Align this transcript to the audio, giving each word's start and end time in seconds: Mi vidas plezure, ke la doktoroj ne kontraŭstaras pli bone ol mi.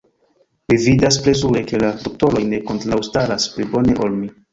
Mi 0.71 0.77
vidas 0.85 1.19
plezure, 1.25 1.61
ke 1.71 1.81
la 1.83 1.91
doktoroj 2.05 2.41
ne 2.53 2.61
kontraŭstaras 2.71 3.47
pli 3.53 3.67
bone 3.75 3.97
ol 4.07 4.19
mi. 4.23 4.33